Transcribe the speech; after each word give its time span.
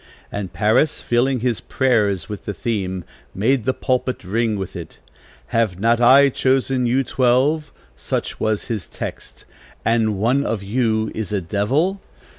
And 0.31 0.51
Parris, 0.51 0.99
filling 0.99 1.41
his 1.41 1.61
prayers 1.61 2.27
with 2.27 2.45
the 2.45 2.55
theme, 2.55 3.03
made 3.35 3.65
the 3.65 3.73
pulpit 3.75 4.23
ring 4.23 4.57
with 4.57 4.75
it. 4.75 4.97
'Have 5.49 5.79
not 5.79 6.01
I 6.01 6.29
chosen 6.29 6.87
you 6.87 7.03
twelve,' 7.03 7.71
such 7.95 8.39
was 8.39 8.65
his 8.65 8.87
text, 8.87 9.45
'and 9.85 10.17
one 10.17 10.43
of 10.43 10.63
you 10.63 11.11
is 11.13 11.31
a 11.31 11.39
devil?' 11.39 12.01